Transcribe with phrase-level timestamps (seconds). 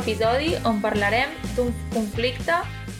[0.00, 2.54] episodi on parlarem d'un conflicte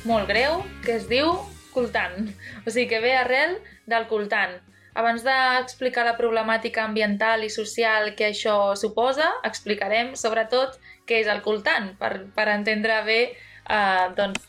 [0.04, 1.30] molt greu que es diu
[1.72, 2.28] coltant,
[2.66, 3.54] o sigui que ve arrel
[3.88, 4.58] del coltant.
[5.00, 10.76] Abans d'explicar la problemàtica ambiental i social que això suposa, explicarem sobretot
[11.08, 14.44] què és el coltant, per, per entendre bé eh, doncs,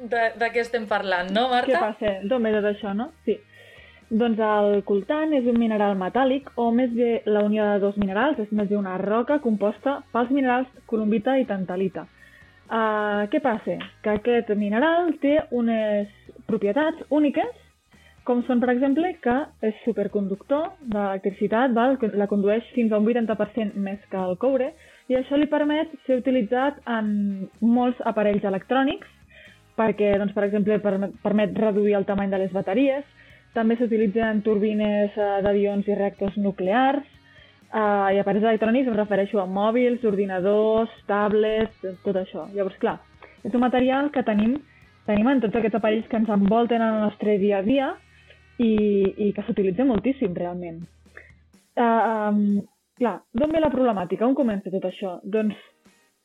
[0.00, 1.76] de, de què estem parlant, no, Marta?
[1.76, 2.16] Què passa?
[2.26, 3.12] D'on ve tot això, no?
[3.28, 3.38] Sí.
[4.14, 8.38] Doncs el coltant és un mineral metàl·lic, o més bé la unió de dos minerals,
[8.38, 12.04] és més bé una roca composta pels minerals colombita i tantalita.
[12.64, 13.74] Uh, què passa?
[14.04, 16.12] Que aquest mineral té unes
[16.46, 17.50] propietats úniques,
[18.24, 19.34] com són, per exemple, que
[19.66, 24.70] és superconductor de l'electricitat, la condueix fins a un 80% més que el coure,
[25.10, 27.10] i això li permet ser utilitzat en
[27.60, 29.10] molts aparells electrònics,
[29.74, 30.78] perquè, doncs, per exemple,
[31.26, 33.04] permet reduir el tamany de les bateries,
[33.54, 37.06] també s'utilitzen turbines uh, d'avions i reactors nuclears,
[37.70, 42.48] uh, i aparells electrònics em refereixo a mòbils, ordinadors, tablets, tot això.
[42.54, 42.98] Llavors, clar,
[43.44, 44.56] és un material que tenim,
[45.08, 47.92] tenim en tots aquests aparells que ens envolten en el nostre dia a dia
[48.58, 48.72] i,
[49.28, 50.82] i que s'utilitza moltíssim, realment.
[51.74, 52.42] Uh, um,
[53.00, 54.26] clar, d'on ve la problemàtica?
[54.26, 55.18] On comença tot això?
[55.24, 55.58] Doncs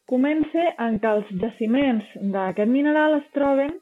[0.10, 3.76] comença en què els jaciments d'aquest mineral es troben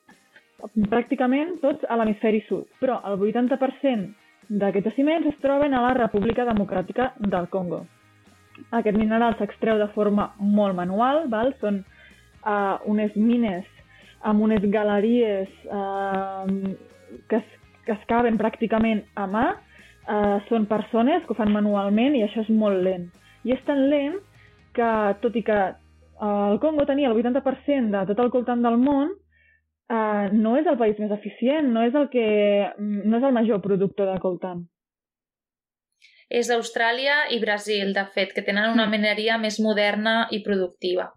[0.90, 4.08] pràcticament tots a l'hemisferi sud, però el 80%
[4.50, 7.84] d'aquests jaciments es troben a la República Democràtica del Congo.
[8.74, 11.54] Aquest mineral s'extreu de forma molt manual, val?
[11.62, 13.66] són uh, unes mines
[14.26, 16.48] amb unes galeries uh,
[17.30, 17.46] que, es,
[17.86, 22.42] que es caben pràcticament a mà, uh, són persones que ho fan manualment i això
[22.42, 23.12] és molt lent.
[23.46, 24.18] I és tan lent
[24.74, 24.90] que,
[25.22, 29.14] tot i que uh, el Congo tenia el 80% de tot el coltant del món,
[29.92, 32.26] uh, no és el país més eficient, no és el, que,
[32.80, 34.66] no és el major productor de coltan.
[36.28, 38.92] És Austràlia i Brasil, de fet, que tenen una mm.
[38.98, 41.12] mineria més moderna i productiva.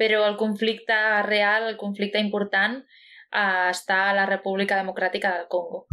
[0.00, 5.84] Però el conflicte real, el conflicte important, uh, està a la República Democràtica del Congo.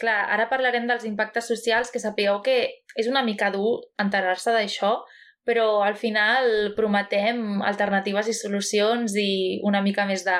[0.00, 2.56] Clar, ara parlarem dels impactes socials, que sapigueu que
[2.96, 4.96] és una mica dur enterar-se d'això,
[5.46, 10.36] però al final prometem alternatives i solucions i una mica més de,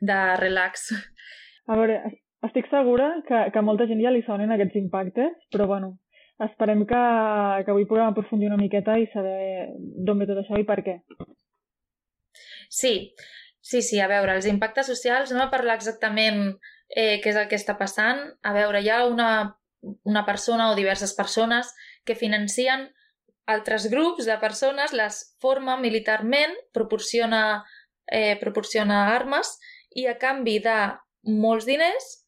[0.00, 0.88] de relax.
[1.68, 2.00] A veure,
[2.48, 5.92] estic segura que, que a molta gent ja li sonen aquests impactes, però bueno,
[6.42, 7.02] esperem que,
[7.66, 10.96] que avui puguem aprofundir una miqueta i saber d'on ve tot això i per què.
[12.72, 13.12] Sí,
[13.60, 16.56] sí, sí, a veure, els impactes socials, no a parlar exactament
[16.88, 18.24] eh, què és el que està passant.
[18.42, 19.28] A veure, hi ha una,
[20.08, 21.70] una persona o diverses persones
[22.08, 22.88] que financien
[23.46, 27.62] altres grups de persones les forma militarment, proporciona,
[28.06, 29.56] eh, proporciona armes
[29.94, 30.78] i a canvi de
[31.22, 32.22] molts diners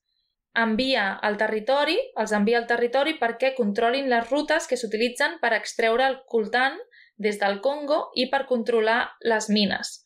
[0.55, 6.07] envia al territori, els envia al territori perquè controlin les rutes que s'utilitzen per extreure
[6.07, 6.79] el coltant
[7.17, 10.01] des del Congo i per controlar les mines.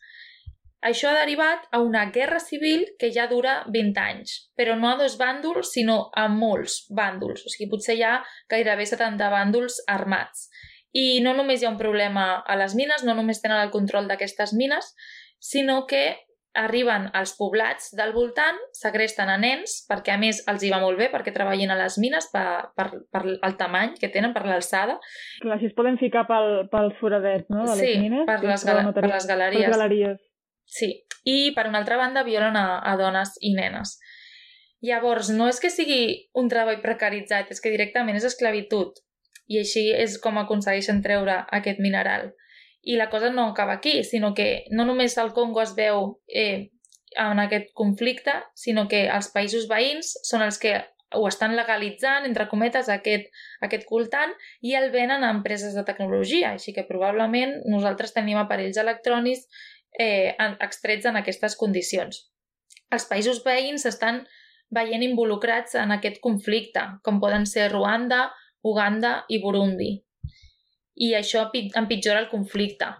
[0.88, 4.96] Això ha derivat a una guerra civil que ja dura 20 anys, però no a
[4.96, 7.42] dos bàndols, sinó a molts bàndols.
[7.44, 10.46] O sigui, potser hi ha gairebé 70 bàndols armats.
[10.96, 14.08] I no només hi ha un problema a les mines, no només tenen el control
[14.08, 14.94] d'aquestes mines,
[15.38, 16.16] sinó que
[16.58, 20.98] arriben als poblats del voltant, segresten a nens, perquè a més els hi va molt
[20.98, 24.98] bé, perquè treballin a les mines per, per, per el tamany que tenen, per l'alçada.
[25.44, 28.24] Clar, si es poden ficar pel, pel foradet, no?, de les sí, mines.
[28.26, 29.68] per les, gal per les galeries.
[29.68, 30.22] Per galeries.
[30.68, 30.92] Sí,
[31.24, 33.98] i per una altra banda violen a, a dones i nenes.
[34.84, 38.98] Llavors, no és que sigui un treball precaritzat, és que directament és esclavitud
[39.48, 42.30] i així és com aconsegueixen treure aquest mineral.
[42.82, 46.70] I la cosa no acaba aquí, sinó que no només el Congo es veu eh,
[47.16, 50.76] en aquest conflicte, sinó que els països veïns són els que
[51.16, 53.30] ho estan legalitzant, entre cometes, aquest,
[53.64, 56.52] aquest coltant i el venen a empreses de tecnologia.
[56.52, 59.46] Així que probablement nosaltres tenim aparells electrònics
[59.98, 62.26] eh, extrets en aquestes condicions.
[62.92, 64.22] Els països veïns estan
[64.72, 68.28] veient involucrats en aquest conflicte, com poden ser Ruanda
[68.62, 69.90] Uganda i Burundi.
[70.98, 72.90] I això empitjora el conflicte.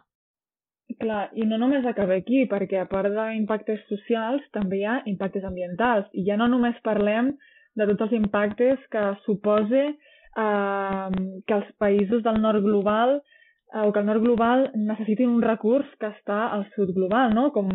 [0.99, 5.45] Clar, i no només acaba aquí, perquè a part d'impactes socials també hi ha impactes
[5.45, 6.07] ambientals.
[6.15, 7.35] I ja no només parlem
[7.77, 11.09] de tots els impactes que suposa eh,
[11.47, 15.89] que els països del nord global eh, o que el nord global necessitin un recurs
[16.01, 17.51] que està al sud global, no?
[17.53, 17.71] com,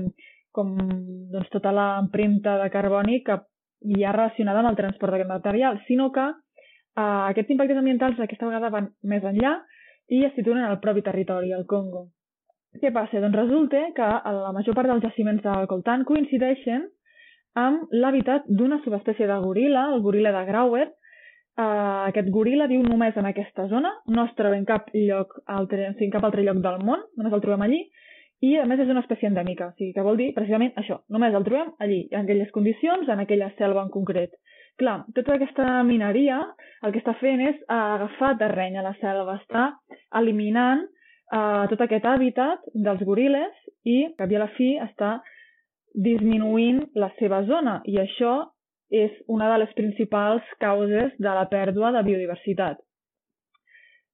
[0.51, 0.74] com
[1.31, 3.39] doncs, tota l'empremta de carboni que
[3.83, 6.31] hi ha relacionada amb el transport d'aquest material, sinó que
[6.93, 9.55] Uh, aquests impactes ambientals aquesta vegada van més enllà
[10.13, 12.07] i es situen al propi territori, al Congo.
[12.81, 13.21] Què passa?
[13.21, 16.85] Doncs resulta que la major part dels jaciments del coltan coincideixen
[17.57, 20.87] amb l'hàbitat d'una subespècie de goril·la, el goril·la de Grauer.
[21.53, 25.91] Uh, aquest goril·la viu només en aquesta zona, no es troba en cap lloc altre,
[25.93, 27.83] en cap altre lloc del món, només el trobem allí,
[28.43, 31.33] i a més és una espècie endèmica, o sigui que vol dir precisament això, només
[31.37, 34.33] el trobem allí, en aquelles condicions, en aquella selva en concret.
[34.81, 36.39] Clar, tota aquesta mineria
[36.83, 39.67] el que està fent és agafar terreny a la selva, està
[40.19, 43.53] eliminant eh, tot aquest hàbitat dels goril·les
[43.85, 45.19] i, que a la fi, està
[45.93, 48.33] disminuint la seva zona i això
[48.93, 52.81] és una de les principals causes de la pèrdua de biodiversitat.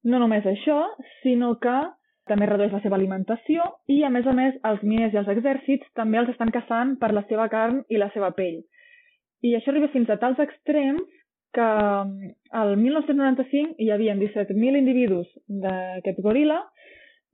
[0.04, 0.78] No només això,
[1.20, 1.76] sinó que
[2.30, 5.88] també redueix la seva alimentació i, a més a més, els miners i els exèrcits
[5.98, 8.60] també els estan caçant per la seva carn i la seva pell.
[9.42, 11.06] I això arriba fins a tals extrems
[11.54, 11.66] que
[12.60, 16.60] al 1995 hi havia 17.000 individus d'aquest goril·la,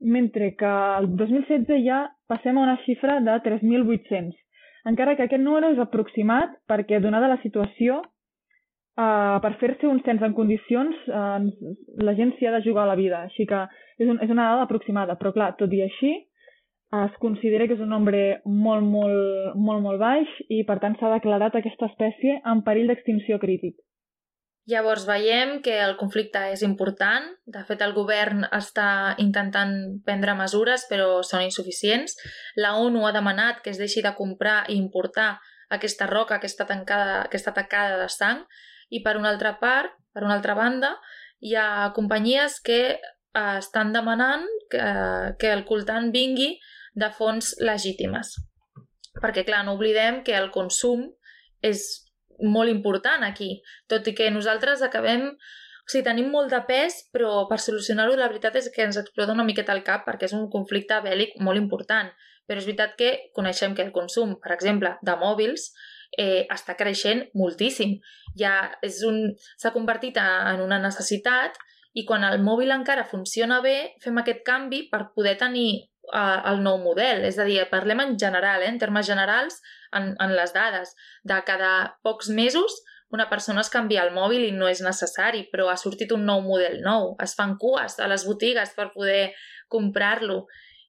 [0.01, 4.33] mentre que el 2016 ja passem a una xifra de 3.800.
[4.89, 7.99] Encara que aquest número és aproximat perquè, donada la situació,
[8.97, 11.41] uh, per fer-se un cens en condicions, uh,
[12.07, 13.25] la gent s'hi ha de jugar a la vida.
[13.27, 13.65] Així que
[13.97, 16.13] és, un, és una dada aproximada, però clar, tot i així,
[16.95, 21.11] es considera que és un nombre molt, molt, molt, molt baix i per tant s'ha
[21.17, 23.75] declarat aquesta espècie en perill d'extinció crític.
[24.67, 27.27] Llavors veiem que el conflicte és important.
[27.47, 29.71] De fet, el govern està intentant
[30.03, 32.17] prendre mesures, però són insuficients.
[32.59, 35.37] La ONU ha demanat que es deixi de comprar i importar
[35.71, 38.43] aquesta roca que està, tancada, que està tacada de sang
[38.91, 40.95] i per una altra part, per una altra banda,
[41.39, 44.83] hi ha companyies que eh, estan demanant que,
[45.39, 46.55] que el coltant vingui
[46.97, 48.33] de fonts legítimes.
[49.21, 51.07] Perquè, clar, no oblidem que el consum
[51.65, 51.85] és
[52.43, 55.31] molt important aquí, tot i que nosaltres acabem...
[55.87, 59.31] O sigui, tenim molt de pes, però per solucionar-ho la veritat és que ens explota
[59.31, 62.09] una miqueta el cap perquè és un conflicte bèl·lic molt important.
[62.43, 65.69] Però és veritat que coneixem que el consum, per exemple, de mòbils
[66.19, 67.95] eh, està creixent moltíssim.
[68.35, 69.21] Ja és un...
[69.55, 71.55] s'ha convertit en una necessitat
[71.95, 76.61] i quan el mòbil encara funciona bé, fem aquest canvi per poder tenir uh, el
[76.65, 77.25] nou model.
[77.27, 79.61] És a dir, parlem en general, eh, en termes generals,
[79.95, 80.93] en, en les dades.
[81.23, 85.69] De cada pocs mesos una persona es canvia el mòbil i no és necessari, però
[85.71, 87.13] ha sortit un nou model nou.
[87.23, 89.29] Es fan cues a les botigues per poder
[89.71, 90.45] comprar-lo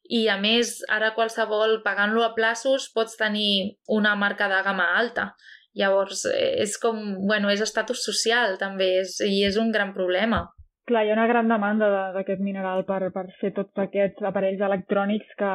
[0.09, 5.35] i a més ara qualsevol pagant-lo a plaços pots tenir una marca de gamma alta
[5.79, 6.99] llavors eh, és com,
[7.29, 10.47] bueno, és estatus social també és, i és un gran problema
[10.89, 15.35] Clar, hi ha una gran demanda d'aquest mineral per, per fer tots aquests aparells electrònics
[15.41, 15.51] que,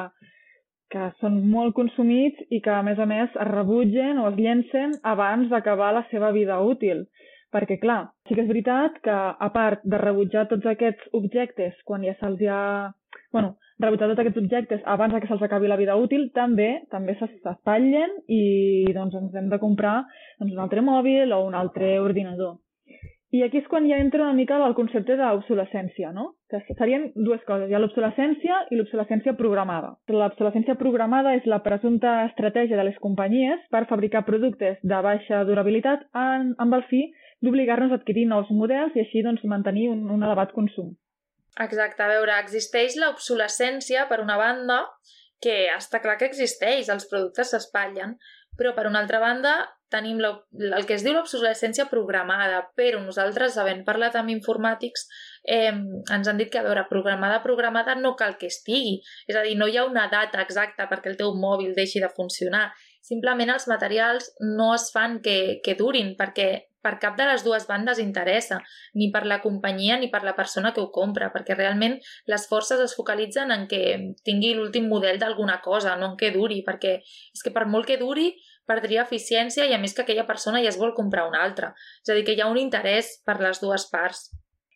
[0.94, 4.94] que són molt consumits i que, a més a més, es rebutgen o es llencen
[5.14, 7.08] abans d'acabar la seva vida útil.
[7.54, 9.16] Perquè, clar, sí que és veritat que,
[9.48, 12.62] a part de rebutjar tots aquests objectes quan ja se'ls ha...
[13.34, 18.20] Bueno, rebutjar tots aquests objectes abans que se'ls acabi la vida útil, també també s'espatllen
[18.30, 18.44] i
[18.94, 20.04] doncs, ens hem de comprar
[20.40, 22.60] doncs, un altre mòbil o un altre ordinador.
[23.34, 26.36] I aquí és quan ja entra una mica el concepte d'obsolescència, no?
[26.52, 27.66] Que serien dues coses.
[27.66, 29.96] Hi ha l'obsolescència i l'obsolescència programada.
[30.14, 36.06] L'obsolescència programada és la presumpta estratègia de les companyies per fabricar productes de baixa durabilitat
[36.14, 37.08] en, amb el fi
[37.42, 40.94] d'obligar-nos a adquirir nous models i així doncs, mantenir un, un elevat consum.
[41.66, 44.80] Exacte, a veure, existeix l'obsolescència, per una banda,
[45.44, 48.16] que està clar que existeix, els productes s'espatllen,
[48.58, 49.56] però per una altra banda
[49.94, 55.06] tenim el que es diu l'obsolescència programada, però nosaltres, havent parlat amb informàtics,
[55.46, 58.96] eh, ens han dit que, a veure, programada, programada no cal que estigui.
[59.30, 62.10] És a dir, no hi ha una data exacta perquè el teu mòbil deixi de
[62.10, 62.72] funcionar.
[63.04, 66.52] Simplement els materials no es fan que, que durin, perquè
[66.84, 68.60] per cap de les dues bandes interessa,
[69.00, 71.96] ni per la companyia ni per la persona que ho compra, perquè realment
[72.32, 73.82] les forces es focalitzen en que
[74.28, 78.00] tingui l'últim model d'alguna cosa, no en què duri, perquè és que per molt que
[78.02, 78.34] duri
[78.68, 81.74] perdria eficiència i a més que aquella persona ja es vol comprar una altra.
[82.04, 84.30] És a dir, que hi ha un interès per les dues parts.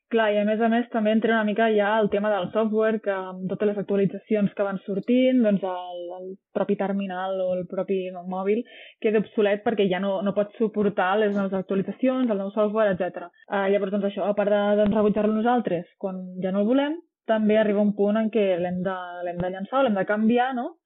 [0.08, 3.02] Clar, i a més a més també entra una mica ja el tema del software,
[3.04, 7.66] que amb totes les actualitzacions que van sortint, doncs el, el propi terminal o el
[7.68, 8.62] propi mòbil
[9.04, 13.28] queda obsolet perquè ja no, no pot suportar les noves actualitzacions, el nou software, etc.
[13.52, 16.96] Uh, llavors, doncs això, a part de doncs, rebutjar-lo nosaltres quan ja no el volem,
[17.28, 18.98] també arriba un punt en què l'hem de,
[19.28, 20.78] de llançar o l'hem de canviar, no?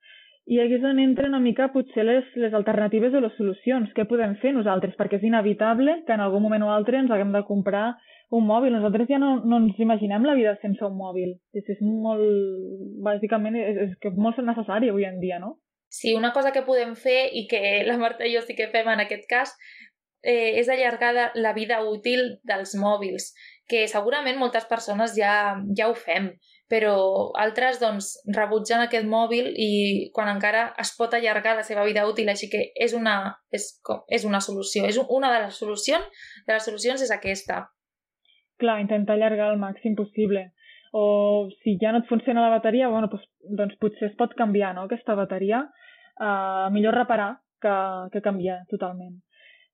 [0.49, 3.91] I aquí és on entren una mica potser les, les alternatives o les solucions.
[3.93, 4.95] Què podem fer nosaltres?
[4.97, 7.91] Perquè és inevitable que en algun moment o altre ens haguem de comprar
[8.31, 8.73] un mòbil.
[8.75, 11.35] Nosaltres ja no, no ens imaginem la vida sense un mòbil.
[11.57, 12.23] És, és molt,
[13.05, 15.57] bàsicament, és, és que molt necessari avui en dia, no?
[15.91, 18.87] Sí, una cosa que podem fer i que la Marta i jo sí que fem
[18.87, 19.51] en aquest cas
[20.23, 23.33] eh, és allargar la vida útil dels mòbils,
[23.67, 26.29] que segurament moltes persones ja, ja ho fem,
[26.71, 26.93] però
[27.35, 29.71] altres doncs, rebutgen aquest mòbil i
[30.15, 33.17] quan encara es pot allargar la seva vida útil, així que és una,
[33.51, 33.67] és,
[34.07, 34.87] és una solució.
[34.87, 36.07] És una de les solucions,
[36.47, 37.65] de les solucions és aquesta.
[38.61, 40.51] Clar, intentar allargar el màxim possible.
[40.93, 43.27] o si ja no et funciona la bateria, bueno, doncs,
[43.57, 45.61] doncs potser es pot canviar no, aquesta bateria.
[46.19, 47.75] Uh, millor reparar que,
[48.11, 49.15] que canviar totalment.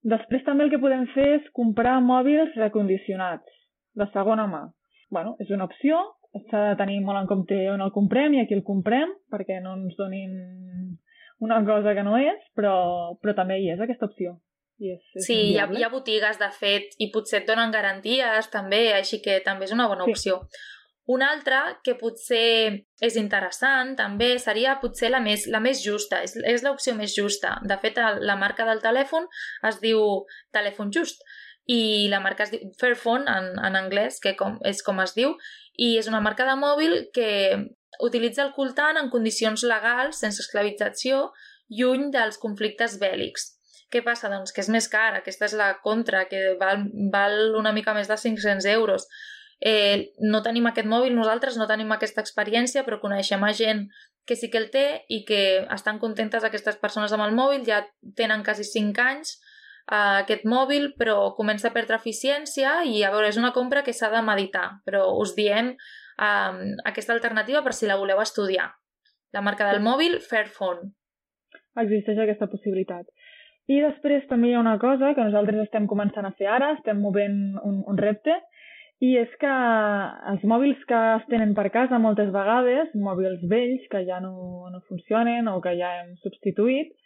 [0.06, 3.58] Després també el que podem fer és comprar mòbils recondicionats,
[3.98, 4.68] de segona mà.
[5.10, 5.98] bueno, és una opció,
[6.50, 9.58] s'ha de tenir molt en compte on el comprem i a qui el comprem, perquè
[9.64, 10.34] no ens donin
[11.40, 14.36] una cosa que no és, però, però també hi és aquesta opció.
[14.78, 17.72] I és, és sí, hi ha, hi ha botigues, de fet, i potser et donen
[17.74, 20.14] garanties també, així que també és una bona sí.
[20.14, 20.42] opció.
[21.08, 26.34] Una altra que potser és interessant també seria potser la més, la més justa, és,
[26.44, 27.54] és l'opció més justa.
[27.64, 29.24] De fet, la marca del telèfon
[29.70, 30.02] es diu
[30.52, 31.24] Telèfon Just
[31.68, 35.32] i la marca es diu Fairphone en, en anglès, que com, és com es diu,
[35.80, 37.30] i és una marca de mòbil que
[38.04, 41.30] utilitza el coltant en condicions legals, sense esclavització,
[41.72, 43.54] lluny dels conflictes bèl·lics.
[43.92, 44.28] Què passa?
[44.28, 48.10] Doncs que és més car, aquesta és la contra, que val, val una mica més
[48.10, 49.08] de 500 euros.
[49.58, 53.86] Eh, no tenim aquest mòbil, nosaltres no tenim aquesta experiència, però coneixem a gent
[54.28, 55.42] que sí que el té i que
[55.74, 57.80] estan contentes aquestes persones amb el mòbil, ja
[58.14, 59.38] tenen quasi 5 anys
[59.88, 63.96] uh, aquest mòbil, però comença a perdre eficiència i a veure, és una compra que
[63.96, 66.60] s'ha de meditar, però us diem um,
[66.92, 68.68] aquesta alternativa per si la voleu estudiar.
[69.32, 70.92] La marca del mòbil, Fairphone.
[71.78, 73.08] Existeix aquesta possibilitat.
[73.68, 77.02] I després també hi ha una cosa que nosaltres estem començant a fer ara, estem
[77.04, 77.36] movent
[77.68, 78.38] un, un repte,
[79.04, 79.50] i és que
[80.32, 84.32] els mòbils que es tenen per casa moltes vegades, mòbils vells que ja no,
[84.72, 86.96] no funcionen o que ja hem substituït,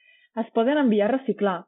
[0.41, 1.59] es poden enviar a reciclar.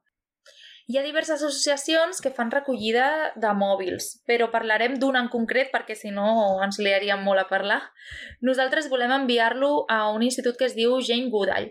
[0.85, 5.97] Hi ha diverses associacions que fan recollida de mòbils, però parlarem d'una en concret perquè
[5.97, 6.27] si no
[6.65, 7.81] ens liaríem molt a parlar.
[8.45, 11.71] Nosaltres volem enviar-lo a un institut que es diu Jane Goodall,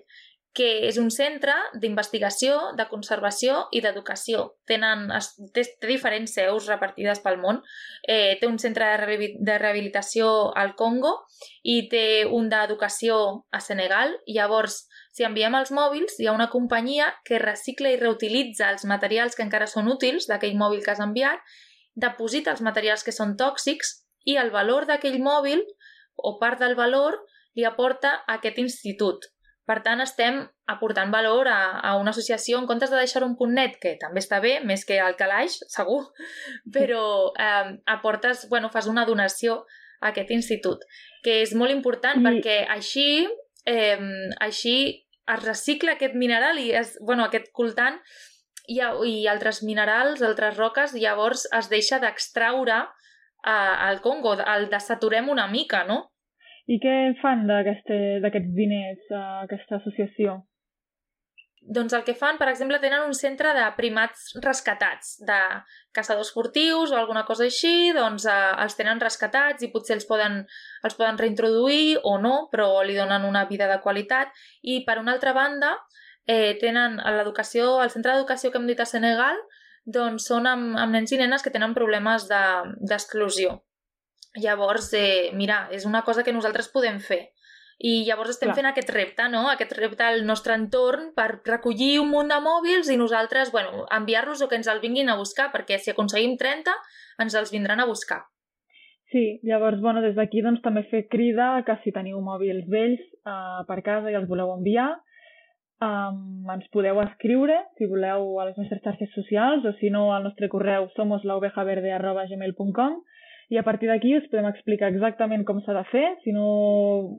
[0.53, 4.43] que és un centre d'investigació, de conservació i d'educació.
[4.69, 5.07] Tenen,
[5.55, 7.59] té, té diferents seus repartides pel món.
[8.05, 11.15] Eh, té un centre de, rehabilitació al Congo
[11.65, 13.17] i té un d'educació
[13.49, 14.13] a Senegal.
[14.29, 19.33] Llavors, si enviem els mòbils, hi ha una companyia que recicla i reutilitza els materials
[19.35, 21.41] que encara són útils d'aquell mòbil que has enviat,
[21.97, 25.65] deposita els materials que són tòxics i el valor d'aquell mòbil
[26.15, 27.23] o part del valor
[27.57, 29.32] li aporta a aquest institut
[29.65, 33.53] per tant, estem aportant valor a, a una associació en comptes de deixar un punt
[33.55, 36.01] net, que també està bé, més que el calaix, segur,
[36.73, 37.05] però
[37.39, 39.63] eh, aportes, bueno, fas una donació
[40.01, 40.83] a aquest institut,
[41.23, 42.25] que és molt important I...
[42.27, 43.07] perquè així,
[43.69, 43.97] eh,
[44.43, 44.77] així
[45.23, 48.01] es recicla aquest mineral i es, bueno, aquest coltant
[48.67, 55.31] i, i altres minerals, altres roques, llavors es deixa d'extraure eh, al Congo, el desaturem
[55.31, 56.12] una mica, no?
[56.71, 59.07] I què fan d'aquests diners,
[59.43, 60.41] aquesta associació?
[61.63, 65.37] Doncs el que fan, per exemple, tenen un centre de primats rescatats, de
[65.95, 70.41] caçadors furtius o alguna cosa així, doncs eh, els tenen rescatats i potser els poden,
[70.83, 74.35] els poden reintroduir o no, però li donen una vida de qualitat.
[74.61, 75.77] I per una altra banda,
[76.27, 79.39] eh, tenen l'educació, el centre d'educació que hem dit a Senegal,
[79.85, 83.55] doncs són amb, amb nens i nenes que tenen problemes d'exclusió.
[83.55, 83.72] De,
[84.41, 87.21] Llavors, eh, mira, és una cosa que nosaltres podem fer.
[87.83, 88.57] I llavors estem Clar.
[88.57, 89.43] fent aquest repte, no?
[89.49, 94.41] Aquest repte al nostre entorn per recollir un munt de mòbils i nosaltres, bueno, enviar-los
[94.41, 96.71] o que ens el vinguin a buscar, perquè si aconseguim 30,
[97.19, 98.23] ens els vindran a buscar.
[99.11, 103.65] Sí, llavors, bueno, des d'aquí doncs també fer crida que si teniu mòbils vells uh,
[103.67, 104.89] per casa i els voleu enviar,
[105.83, 110.25] um, ens podeu escriure, si voleu, a les nostres xarxes socials, o si no, al
[110.25, 113.03] nostre correu somoslaovejaverde.gmail.com
[113.49, 116.05] i a partir d'aquí us podem explicar exactament com s'ha de fer.
[116.23, 116.45] Si no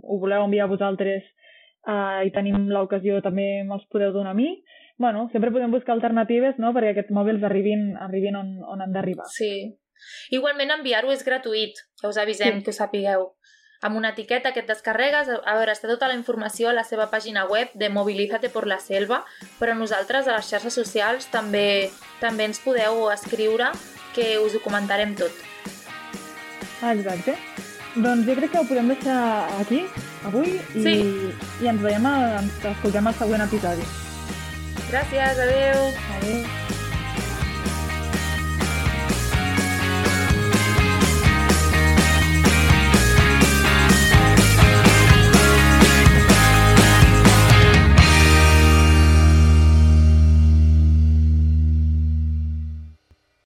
[0.00, 4.62] ho voleu enviar a vosaltres eh, i tenim l'ocasió també me'ls podeu donar a mi.
[4.97, 6.71] bueno, sempre podem buscar alternatives no?
[6.73, 9.26] perquè aquests mòbils arribin, arribin on, on han d'arribar.
[9.35, 9.75] Sí.
[10.31, 12.64] Igualment enviar-ho és gratuït, que us avisem, sí.
[12.64, 13.33] que ho sapigueu.
[13.85, 17.11] Amb una etiqueta que et descarregues, a veure, està tota la informació a la seva
[17.12, 19.25] pàgina web de Mobilízate por la Selva,
[19.59, 21.90] però nosaltres a les xarxes socials també
[22.23, 23.75] també ens podeu escriure
[24.14, 25.53] que us ho comentarem tot.
[26.85, 27.33] Ah, exacte.
[27.97, 29.21] Doncs jo crec que ho podem deixar
[29.62, 29.79] aquí,
[30.29, 30.95] avui, i, sí.
[31.64, 33.88] i ens veiem, a, ens escoltem al següent episodi.
[34.91, 35.88] Gràcies, adeu.
[36.19, 36.63] Adeu.